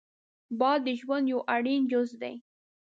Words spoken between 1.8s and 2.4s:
جز دی